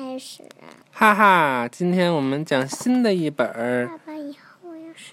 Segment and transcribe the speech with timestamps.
[0.00, 0.64] 开始啊。
[0.90, 3.86] 哈哈，今天我们讲新的一本儿。
[3.86, 5.12] 爸爸，以后要是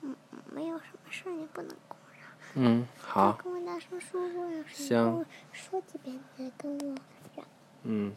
[0.00, 0.16] 嗯
[0.50, 2.24] 没有什么事儿，你不能哭了。
[2.54, 3.38] 嗯，好。
[3.44, 5.26] 跟我大声说话，要是行。
[5.52, 6.94] 说几遍再跟我
[7.36, 7.44] 讲。
[7.82, 8.14] 嗯，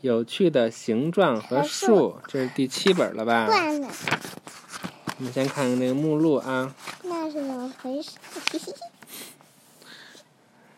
[0.00, 3.44] 有趣的形状和树，这是第七本了吧？
[3.44, 3.88] 断了。
[5.18, 6.74] 我们先看看那个目录啊。
[7.02, 8.12] 那是怎么回事？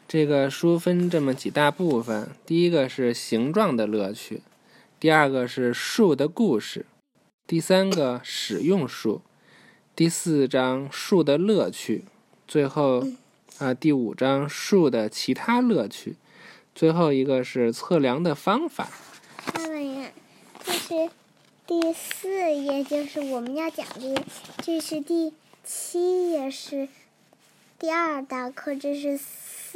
[0.09, 4.41] 这个书分这么几大部分：第一个是形状的乐趣，
[4.99, 6.87] 第二个是树的故事，
[7.47, 9.21] 第三个使用树，
[9.95, 12.07] 第四章树的乐趣，
[12.47, 13.07] 最后
[13.59, 16.17] 啊第五章树的其他乐趣，
[16.75, 18.89] 最后一个是测量的方法。
[19.53, 20.11] 爸爸呀，
[20.65, 21.11] 这是
[21.67, 24.25] 第四页，就是我们要讲的，
[24.63, 26.89] 这是第七页，是
[27.79, 29.21] 第二大课，这是。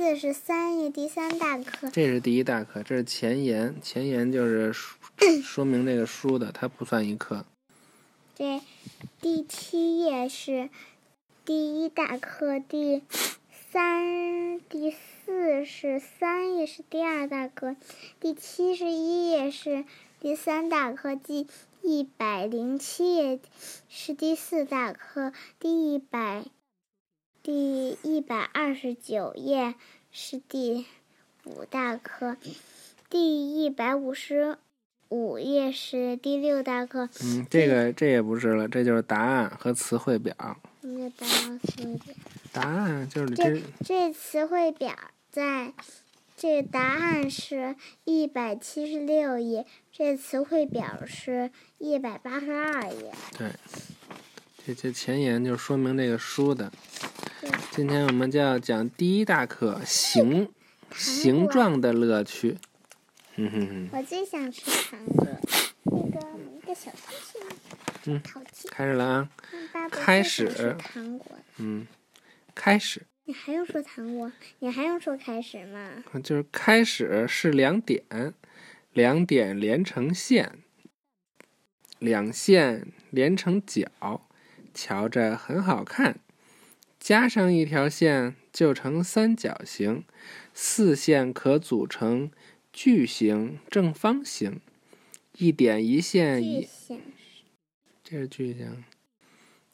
[0.04, 3.76] 四十三页第三大课，这是第一大课，这是前言。
[3.80, 7.46] 前言就是说明这个书的，它不算一课。
[8.34, 8.60] 这
[9.20, 10.70] 第七页是
[11.44, 13.00] 第一大课，第
[13.70, 17.76] 三、第四是三页是第二大课，
[18.18, 19.84] 第七十一页是
[20.18, 21.46] 第三大课，第
[21.80, 23.38] 一百零七页
[23.88, 26.42] 是第四大课，第一百。
[27.42, 29.74] 第一百二十九页
[30.12, 30.86] 是第
[31.44, 32.36] 五大课，
[33.10, 34.58] 第一百五十
[35.08, 37.08] 五页是第六大课。
[37.20, 40.32] 嗯，这个这也不是了，这就是答案和词汇表。
[40.82, 42.14] 什么答案词汇表？
[42.52, 44.94] 答案就是这这词汇表
[45.32, 45.72] 在，
[46.36, 53.12] 这答案是一百七十六页，这词汇表是一百八十二页。
[53.36, 53.50] 对，
[54.64, 56.70] 这这前言就说明这个书的。
[57.70, 60.48] 今天我们就要讲第一大课形
[60.94, 62.58] 形状的乐趣。
[63.36, 63.88] 嗯哼哼。
[63.92, 65.26] 我最想吃糖果，
[65.84, 66.20] 那个
[66.56, 67.38] 一个小东西。
[68.04, 68.22] 嗯。
[68.70, 69.28] 开始了啊！
[69.90, 70.76] 开始。
[70.78, 71.36] 糖果。
[71.56, 71.86] 嗯。
[72.54, 73.02] 开始。
[73.24, 74.30] 你还用说糖果？
[74.60, 76.04] 你还用说开始吗？
[76.22, 78.34] 就是开始是两点，
[78.92, 80.58] 两点连成线，
[81.98, 83.88] 两线连成角，
[84.72, 86.20] 瞧着很好看。
[87.02, 90.04] 加上一条线就成三角形，
[90.54, 92.30] 四线可组成
[92.72, 94.60] 矩形、正方形。
[95.36, 96.68] 一点一线一，
[98.04, 98.84] 这是矩形，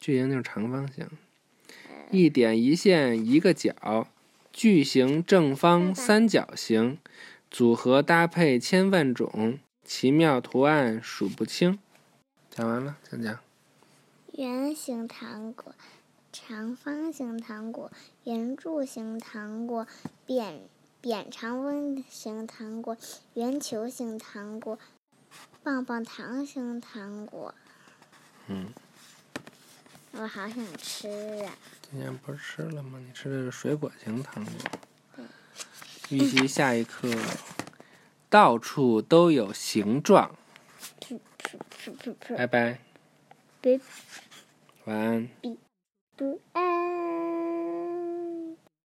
[0.01, 1.07] 矩形就是长方形。
[2.11, 4.09] 一点一线一个角，
[4.51, 6.97] 矩形、正方、三角形，
[7.51, 11.79] 组合搭配千万种，奇妙图案数不清。
[12.49, 13.39] 讲完了，讲讲。
[14.33, 15.75] 圆形糖果。
[16.49, 17.93] 长方形糖果、
[18.25, 19.87] 圆柱形糖果、
[20.25, 20.63] 扁
[20.99, 22.97] 扁长方形糖果、
[23.35, 24.79] 圆球形糖果、
[25.63, 27.55] 棒棒糖形糖果。
[28.47, 28.73] 嗯。
[30.13, 31.07] 我好想吃
[31.45, 31.53] 啊！
[31.83, 32.99] 今天不是吃了吗？
[32.99, 34.55] 你吃的是水果型糖果。
[36.09, 37.11] 预习下一课，
[38.31, 40.35] 到处都有形状。
[42.39, 42.81] 拜拜。
[44.87, 45.29] 晚安。
[46.19, 46.78] 不爱。